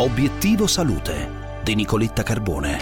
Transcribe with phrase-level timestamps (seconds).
[0.00, 2.78] Obiettivo Salute di Nicoletta Carbone.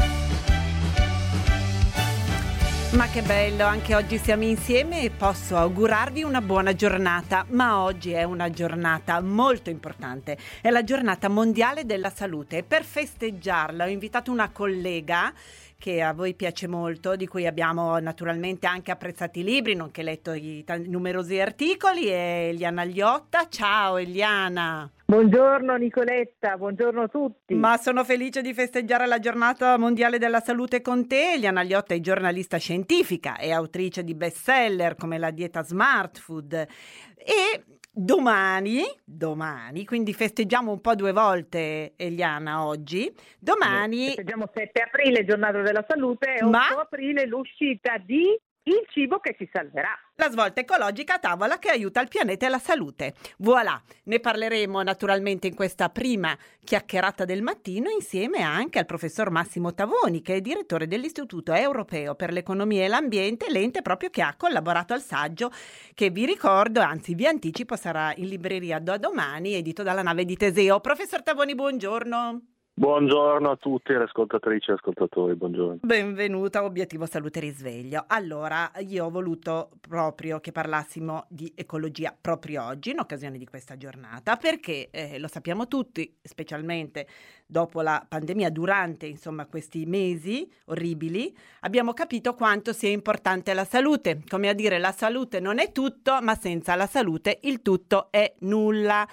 [2.93, 8.13] Ma che bello, anche oggi siamo insieme e posso augurarvi una buona giornata, ma oggi
[8.13, 12.63] è una giornata molto importante, è la giornata mondiale della salute.
[12.63, 15.35] Per festeggiarla ho invitato una collega
[15.77, 20.33] che a voi piace molto, di cui abbiamo naturalmente anche apprezzati i libri, nonché letto
[20.35, 23.49] i t- numerosi articoli, è Eliana Gliotta.
[23.49, 24.89] Ciao Eliana!
[25.11, 27.55] Buongiorno Nicoletta, buongiorno a tutti.
[27.55, 31.33] Ma sono felice di festeggiare la giornata mondiale della salute con te.
[31.33, 37.65] Eliana Gliotta è giornalista scientifica e autrice di bestseller come La dieta smart food e
[37.91, 43.13] Domani, domani, quindi festeggiamo un po' due volte Eliana oggi.
[43.41, 46.69] Domani festeggiamo 7 aprile, giornata della salute, e 8 Ma...
[46.81, 49.99] aprile l'uscita di Il cibo che ci salverà.
[50.17, 53.15] La svolta ecologica a tavola che aiuta il pianeta e la salute.
[53.39, 59.73] Voilà, ne parleremo naturalmente in questa prima chiacchierata del mattino insieme anche al professor Massimo
[59.73, 64.93] Tavoni, che è direttore dell'Istituto Europeo per l'Economia e l'Ambiente, l'ente proprio che ha collaborato
[64.93, 65.51] al saggio
[65.95, 70.37] che vi ricordo, anzi vi anticipo, sarà in libreria da domani, edito dalla nave di
[70.37, 70.81] Teseo.
[70.81, 72.58] Professor Tavoni, buongiorno.
[72.79, 75.79] Buongiorno a tutti, le ascoltatrici e ascoltatori, buongiorno.
[75.83, 78.05] Benvenuta a Obiettivo Salute Risveglio.
[78.07, 83.77] Allora, io ho voluto proprio che parlassimo di ecologia proprio oggi, in occasione di questa
[83.77, 87.09] giornata, perché eh, lo sappiamo tutti, specialmente
[87.45, 94.23] dopo la pandemia, durante insomma questi mesi orribili, abbiamo capito quanto sia importante la salute.
[94.29, 98.37] Come a dire, la salute non è tutto, ma senza la salute il tutto è
[98.43, 99.05] nulla.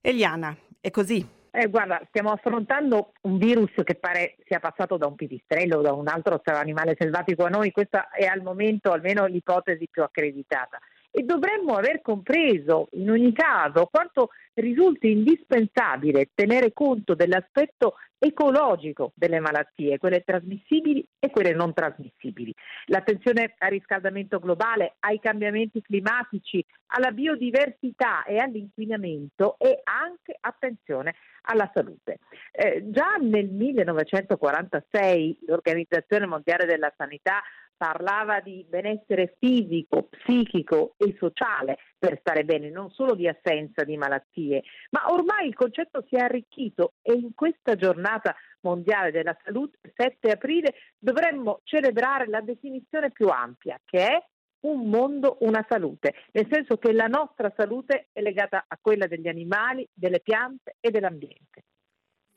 [0.00, 1.35] Eliana, è così.
[1.58, 5.94] Eh, guarda, stiamo affrontando un virus che pare sia passato da un pipistrello o da
[5.94, 10.78] un altro animale selvatico a noi, questa è al momento almeno l'ipotesi più accreditata.
[11.18, 19.40] E dovremmo aver compreso in ogni caso quanto risulti indispensabile tenere conto dell'aspetto ecologico delle
[19.40, 22.54] malattie, quelle trasmissibili e quelle non trasmissibili.
[22.86, 31.14] L'attenzione al riscaldamento globale, ai cambiamenti climatici, alla biodiversità e all'inquinamento e anche attenzione
[31.48, 32.18] alla salute.
[32.52, 37.40] Eh, già nel 1946 l'Organizzazione Mondiale della Sanità
[37.76, 43.96] parlava di benessere fisico, psichico e sociale per stare bene, non solo di assenza di
[43.96, 49.78] malattie, ma ormai il concetto si è arricchito e in questa giornata mondiale della salute,
[49.94, 54.26] 7 aprile, dovremmo celebrare la definizione più ampia che è
[54.60, 59.28] un mondo, una salute, nel senso che la nostra salute è legata a quella degli
[59.28, 61.62] animali, delle piante e dell'ambiente.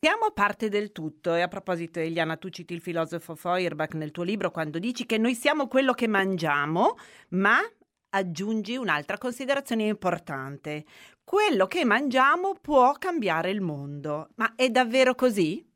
[0.01, 4.23] Siamo parte del tutto e a proposito Eliana tu citi il filosofo Feuerbach nel tuo
[4.23, 6.95] libro quando dici che noi siamo quello che mangiamo
[7.31, 7.59] ma
[8.11, 10.85] aggiungi un'altra considerazione importante.
[11.21, 14.29] Quello che mangiamo può cambiare il mondo.
[14.35, 15.69] Ma è davvero così?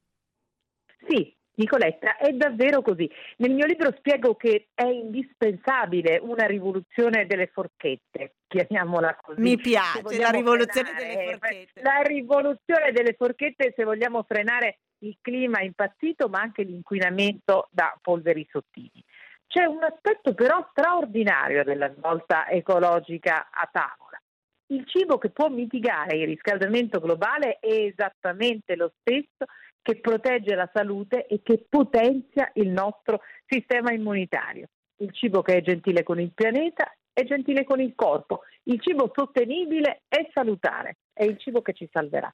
[1.05, 3.09] Sì, Nicoletta, è davvero così.
[3.37, 9.39] Nel mio libro spiego che è indispensabile una rivoluzione delle forchette, chiamiamola così.
[9.39, 11.81] Mi piace la rivoluzione frenare, delle forchette.
[11.81, 18.47] La rivoluzione delle forchette se vogliamo frenare il clima impazzito, ma anche l'inquinamento da polveri
[18.49, 19.03] sottili.
[19.45, 24.19] C'è un aspetto però straordinario della svolta ecologica a tavola.
[24.67, 29.45] Il cibo che può mitigare il riscaldamento globale è esattamente lo stesso
[29.83, 34.69] che protegge la salute e che potenzia il nostro sistema immunitario.
[34.97, 38.41] Il cibo che è gentile con il pianeta è gentile con il corpo.
[38.63, 42.33] Il cibo sostenibile è salutare, è il cibo che ci salverà.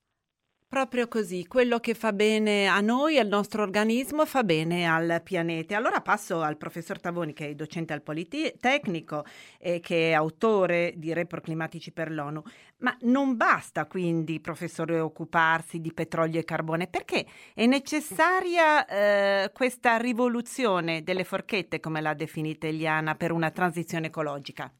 [0.69, 5.75] Proprio così, quello che fa bene a noi, al nostro organismo, fa bene al pianeta.
[5.75, 9.25] Allora passo al professor Tavoni, che è docente al Politecnico
[9.57, 12.43] e che è autore di report climatici per l'ONU.
[12.77, 17.25] Ma non basta quindi, professore, occuparsi di petrolio e carbone, perché
[17.55, 24.71] è necessaria eh, questa rivoluzione delle forchette, come l'ha definita Eliana, per una transizione ecologica?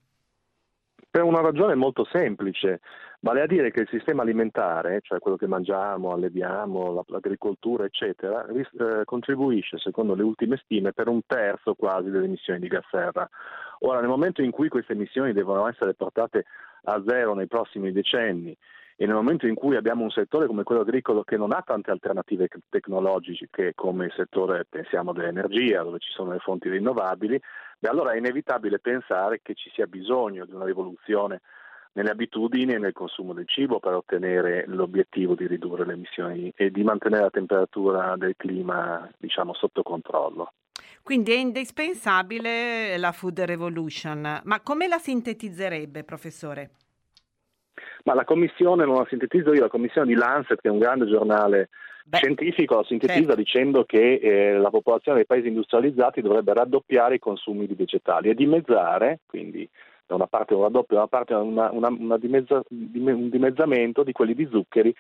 [1.11, 2.81] Per una ragione molto semplice,
[3.21, 9.05] vale a dire che il sistema alimentare, cioè quello che mangiamo, alleviamo, l'agricoltura, eccetera, eh,
[9.05, 13.27] contribuisce, secondo le ultime stime, per un terzo quasi delle emissioni di gas serra.
[13.79, 16.45] Ora, nel momento in cui queste emissioni devono essere portate
[16.83, 18.55] a zero nei prossimi decenni
[19.01, 21.89] e nel momento in cui abbiamo un settore come quello agricolo che non ha tante
[21.89, 27.41] alternative tecnologiche come il settore, pensiamo, dell'energia, dove ci sono le fonti rinnovabili,
[27.79, 31.41] beh, allora è inevitabile pensare che ci sia bisogno di una rivoluzione
[31.93, 36.69] nelle abitudini e nel consumo del cibo per ottenere l'obiettivo di ridurre le emissioni e
[36.69, 40.53] di mantenere la temperatura del clima diciamo, sotto controllo.
[41.01, 46.69] Quindi è indispensabile la food revolution, ma come la sintetizzerebbe, professore?
[48.03, 51.07] Ma la commissione, non la sintetizzo io, la commissione di Lancet, che è un grande
[51.07, 51.69] giornale
[52.09, 53.35] Beh, scientifico sintetizza certo.
[53.35, 58.33] dicendo che eh, la popolazione dei paesi industrializzati dovrebbe raddoppiare i consumi di vegetali e
[58.33, 59.69] dimezzare, quindi
[60.07, 64.11] da una parte un raddoppio, da una parte una, una, una dimezza, un dimezzamento di
[64.11, 64.91] quelli di zuccheri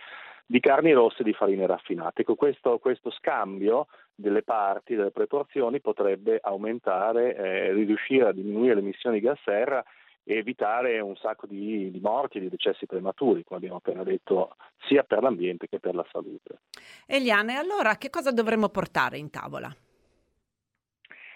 [0.45, 2.21] di carni rosse e di farine raffinate.
[2.21, 8.81] Ecco, questo, questo, scambio delle parti, delle proporzioni potrebbe aumentare, eh, riuscire a diminuire le
[8.81, 9.83] emissioni di gas serra
[10.29, 14.57] e evitare un sacco di, di morti e di decessi prematuri, come abbiamo appena detto,
[14.87, 16.59] sia per l'ambiente che per la salute.
[17.07, 19.75] Eliane, allora che cosa dovremmo portare in tavola?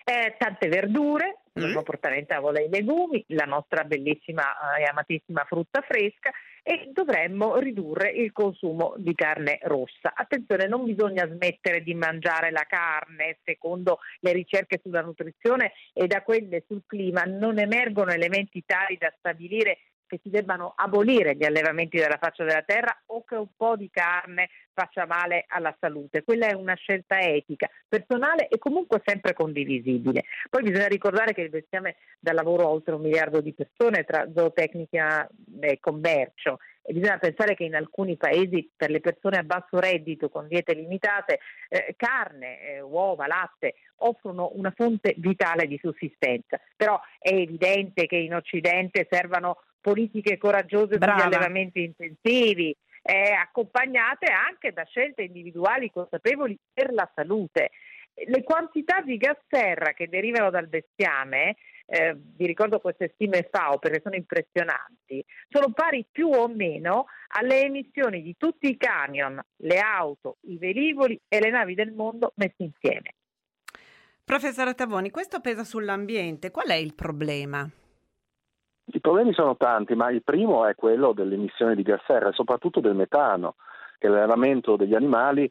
[0.03, 1.83] Eh, tante verdure, dovremmo mm.
[1.83, 6.31] portare in tavola i legumi, la nostra bellissima e amatissima frutta fresca
[6.63, 10.13] e dovremmo ridurre il consumo di carne rossa.
[10.15, 16.23] Attenzione, non bisogna smettere di mangiare la carne, secondo le ricerche sulla nutrizione e da
[16.23, 19.79] quelle sul clima non emergono elementi tali da stabilire
[20.13, 23.89] che si debbano abolire gli allevamenti della faccia della terra o che un po' di
[23.89, 26.23] carne faccia male alla salute.
[26.23, 30.23] Quella è una scelta etica, personale e comunque sempre condivisibile.
[30.49, 34.27] Poi bisogna ricordare che il bestiame dà lavoro a oltre un miliardo di persone tra
[34.33, 35.27] zootecnica
[35.61, 40.29] e commercio e bisogna pensare che in alcuni paesi per le persone a basso reddito
[40.29, 41.39] con diete limitate
[41.69, 46.59] eh, carne, eh, uova, latte offrono una fonte vitale di sussistenza.
[46.75, 51.19] Però è evidente che in Occidente servano politiche coraggiose Brava.
[51.19, 57.71] sugli allevamenti intensivi, eh, accompagnate anche da scelte individuali consapevoli per la salute.
[58.25, 63.77] Le quantità di gas serra che derivano dal bestiame, eh, vi ricordo queste stime FAO
[63.77, 69.79] perché sono impressionanti, sono pari più o meno alle emissioni di tutti i camion, le
[69.79, 73.15] auto, i velivoli e le navi del mondo messi insieme.
[74.23, 77.69] Professore Tavoni, questo pesa sull'ambiente, qual è il problema?
[78.85, 82.79] I problemi sono tanti, ma il primo è quello dell'emissione di gas serra e soprattutto
[82.79, 83.55] del metano,
[83.97, 85.49] che l'allevamento degli animali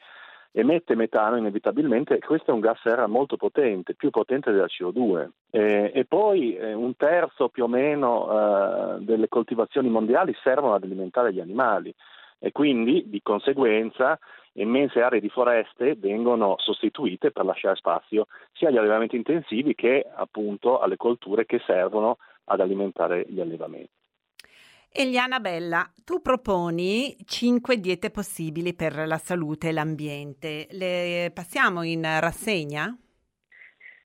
[0.54, 5.28] emette metano inevitabilmente e questo è un gas serra molto potente, più potente della CO2.
[5.50, 10.84] E, e poi eh, un terzo più o meno eh, delle coltivazioni mondiali servono ad
[10.84, 11.94] alimentare gli animali
[12.38, 14.18] e quindi di conseguenza
[14.54, 20.80] immense aree di foreste vengono sostituite per lasciare spazio sia agli allevamenti intensivi che appunto
[20.80, 23.90] alle colture che servono ad alimentare gli allevamenti.
[24.94, 30.66] Eliana Bella, tu proponi cinque diete possibili per la salute e l'ambiente.
[30.70, 32.94] Le passiamo in rassegna?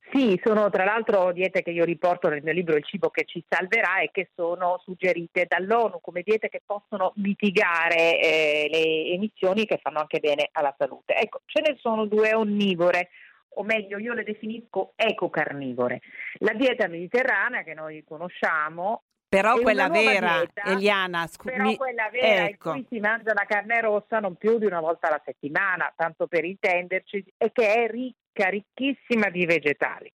[0.09, 3.43] Sì, sono tra l'altro diete che io riporto nel mio libro Il cibo che ci
[3.45, 9.79] salverà e che sono suggerite dall'ONU come diete che possono mitigare eh, le emissioni che
[9.83, 11.13] fanno anche bene alla salute.
[11.15, 13.09] Ecco, ce ne sono due onnivore,
[13.57, 16.01] o meglio io le definisco ecocarnivore.
[16.39, 22.45] La dieta mediterranea che noi conosciamo però quella vera, dieta, Eliana, scu- però quella vera
[22.45, 22.73] ecco.
[22.73, 26.27] in cui si mangia la carne rossa non più di una volta alla settimana, tanto
[26.27, 30.09] per intenderci, e che è ricca, ricchissima di vegetali.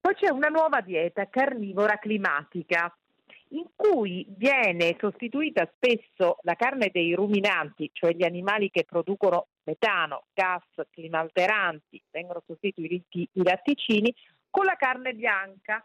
[0.00, 2.96] Poi c'è una nuova dieta carnivora climatica,
[3.48, 10.24] in cui viene sostituita spesso la carne dei ruminanti, cioè gli animali che producono metano,
[10.32, 14.14] gas climalteranti, vengono sostituiti i latticini,
[14.50, 15.84] con la carne bianca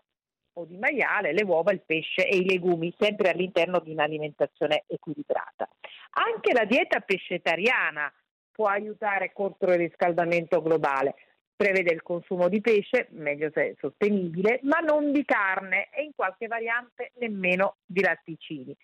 [0.53, 5.69] o di maiale, le uova, il pesce e i legumi, sempre all'interno di un'alimentazione equilibrata.
[6.11, 8.11] Anche la dieta pescetariana
[8.51, 11.15] può aiutare contro il riscaldamento globale.
[11.55, 16.47] Prevede il consumo di pesce, meglio se sostenibile, ma non di carne e in qualche
[16.47, 18.75] variante nemmeno di latticini.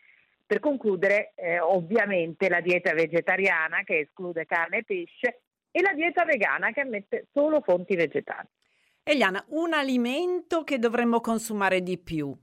[0.46, 6.26] Per concludere, eh, ovviamente la dieta vegetariana che esclude carne e pesce e la dieta
[6.26, 8.48] vegana che ammette solo fonti vegetali.
[9.04, 12.36] Eliana, un alimento che dovremmo consumare di più?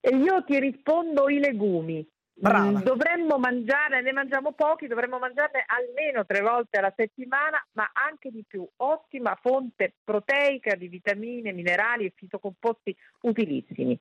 [0.00, 2.06] Io ti rispondo i legumi.
[2.36, 2.80] Brava.
[2.80, 8.30] Mm, dovremmo mangiare, ne mangiamo pochi, dovremmo mangiarne almeno tre volte alla settimana, ma anche
[8.30, 8.68] di più.
[8.78, 13.96] Ottima fonte proteica di vitamine, minerali e fitocomposti utilissimi.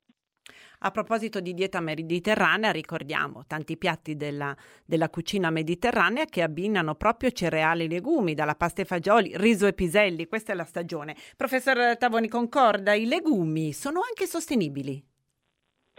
[0.85, 4.53] A proposito di dieta mediterranea, ricordiamo tanti piatti della,
[4.85, 9.73] della, cucina mediterranea che abbinano proprio cereali e legumi, dalla pasta e fagioli, riso e
[9.73, 11.15] piselli, questa è la stagione.
[11.37, 15.01] Professor Tavoni, concorda, i legumi sono anche sostenibili?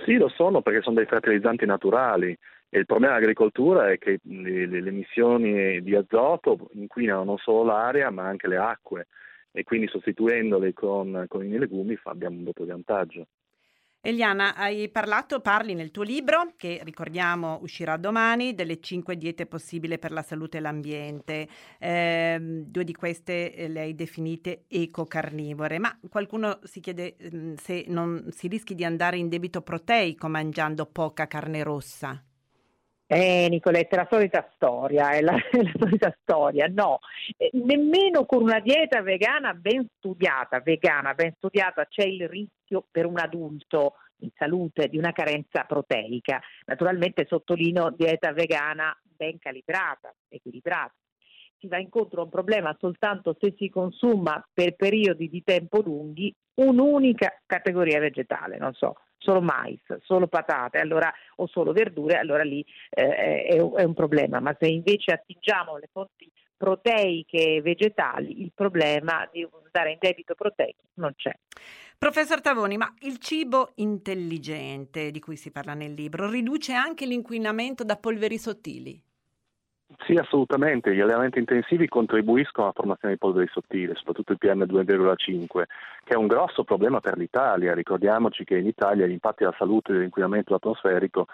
[0.05, 2.37] Sì, lo sono perché sono dei fertilizzanti naturali
[2.69, 8.11] e il problema dell'agricoltura è che le, le, emissioni di azoto inquinano non solo l'aria
[8.11, 9.07] ma anche le acque
[9.53, 13.29] e quindi sostituendole con, con i legumi abbiamo un doppio vantaggio.
[14.07, 19.99] Eliana, hai parlato, parli nel tuo libro, che ricordiamo uscirà domani, delle cinque diete possibili
[19.99, 21.49] per la salute e l'ambiente.
[21.79, 27.87] Eh, due di queste eh, le hai definite ecocarnivore, ma qualcuno si chiede eh, se
[27.89, 32.23] non si rischi di andare in debito proteico mangiando poca carne rossa.
[33.07, 36.67] Eh, Nicoletta, è la solita storia, è la, è la solita storia.
[36.69, 37.01] No,
[37.37, 43.07] eh, nemmeno con una dieta vegana ben studiata, vegana ben studiata, c'è il rischio per
[43.07, 46.41] un adulto in salute di una carenza proteica.
[46.67, 50.95] Naturalmente sottolineo dieta vegana ben calibrata, equilibrata.
[51.59, 56.35] Si va incontro a un problema soltanto se si consuma per periodi di tempo lunghi
[56.55, 62.65] un'unica categoria vegetale, non so, solo mais, solo patate allora, o solo verdure, allora lì
[62.91, 64.39] eh, è, è, un problema.
[64.39, 70.83] Ma se invece attingiamo le fonti proteiche vegetali, il problema di andare in debito proteico
[70.95, 71.33] non c'è.
[71.99, 77.83] Professor Tavoni, ma il cibo intelligente di cui si parla nel libro riduce anche l'inquinamento
[77.83, 79.03] da polveri sottili?
[80.07, 80.95] Sì, assolutamente.
[80.95, 85.65] Gli allenamenti intensivi contribuiscono alla formazione di polveri sottili, soprattutto il PM2,5,
[86.05, 87.75] che è un grosso problema per l'Italia.
[87.75, 91.27] Ricordiamoci che in Italia gli impatti alla salute dell'inquinamento atmosferico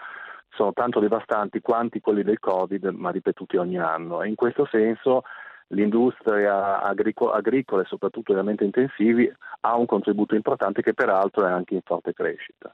[0.49, 4.21] sono tanto devastanti quanti quelli del Covid, ma ripetuti ogni anno.
[4.21, 5.23] E in questo senso
[5.67, 9.31] l'industria agricola, agricola e soprattutto gli allenamenti intensivi
[9.61, 12.73] ha un contributo importante che peraltro è anche in forte crescita.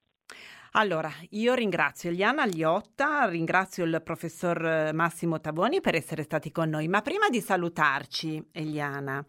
[0.71, 6.69] Allora, io ringrazio Eliana Liotta, ringrazio il professor eh, Massimo Tavoni per essere stati con
[6.69, 9.25] noi, ma prima di salutarci, Eliana,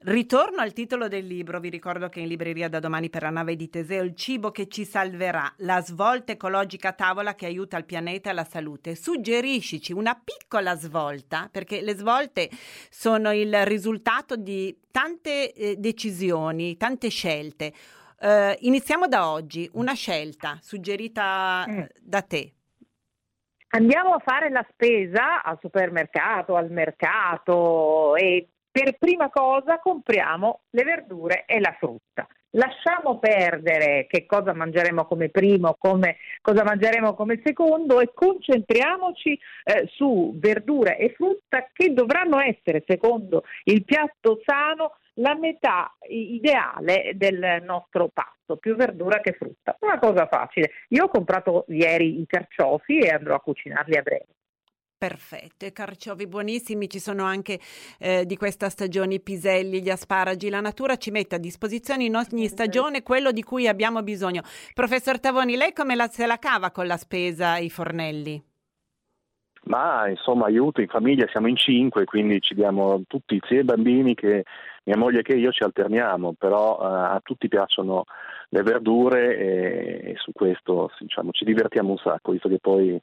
[0.00, 3.54] ritorno al titolo del libro, vi ricordo che in libreria da domani per la nave
[3.54, 8.30] di Teseo, il cibo che ci salverà, la svolta ecologica tavola che aiuta il pianeta
[8.30, 8.96] e la salute.
[8.96, 12.50] Suggeriscici una piccola svolta, perché le svolte
[12.90, 17.72] sono il risultato di tante eh, decisioni, tante scelte
[18.22, 21.80] Uh, iniziamo da oggi, una scelta suggerita mm.
[22.02, 22.52] da te.
[23.70, 30.84] Andiamo a fare la spesa al supermercato, al mercato e per prima cosa compriamo le
[30.84, 32.26] verdure e la frutta.
[32.50, 39.88] Lasciamo perdere che cosa mangeremo come primo, come, cosa mangeremo come secondo e concentriamoci eh,
[39.94, 47.62] su verdure e frutta che dovranno essere, secondo il piatto sano, la metà ideale del
[47.62, 49.76] nostro pasto, più verdura che frutta.
[49.80, 50.70] Una cosa facile.
[50.88, 54.26] Io ho comprato ieri i carciofi e andrò a cucinarli a breve.
[55.00, 57.58] Perfetto, i carciofi buonissimi, ci sono anche
[57.98, 62.16] eh, di questa stagione i piselli, gli asparagi, la natura ci mette a disposizione in
[62.16, 64.42] ogni stagione quello di cui abbiamo bisogno.
[64.74, 68.44] Professor Tavoni, lei come la, se la cava con la spesa, i fornelli?
[69.62, 74.14] Ma insomma aiuto, in famiglia siamo in cinque, quindi ci diamo tutti, sia i bambini
[74.14, 74.44] che
[74.84, 78.04] mia moglie che io ci alterniamo, però uh, a tutti piacciono
[78.48, 83.00] le verdure e, e su questo diciamo, ci divertiamo un sacco, visto che poi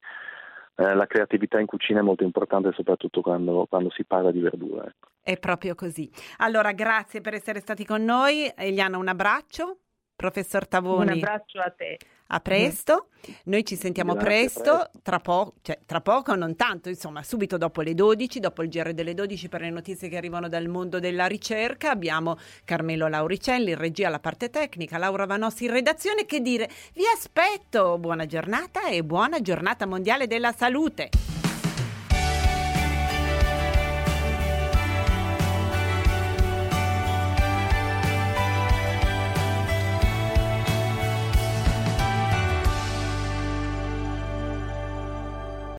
[0.80, 4.88] eh, la creatività in cucina è molto importante, soprattutto quando, quando si parla di verdure.
[4.88, 5.10] Ecco.
[5.22, 6.10] È proprio così.
[6.38, 8.52] Allora, grazie per essere stati con noi.
[8.56, 9.80] Eliana, un abbraccio.
[10.16, 11.06] Professor Tavoni.
[11.06, 11.98] Un abbraccio a te.
[12.30, 13.08] A presto,
[13.46, 17.82] noi ci sentiamo presto, presto, Tra, po- cioè, tra poco, non tanto, insomma, subito dopo
[17.82, 21.26] le 12, dopo il GR delle 12 per le notizie che arrivano dal mondo della
[21.26, 21.90] ricerca.
[21.90, 26.26] Abbiamo Carmelo Lauricelli in regia alla parte tecnica, Laura Vanossi in redazione.
[26.26, 31.37] Che dire, vi aspetto, buona giornata e buona giornata mondiale della salute.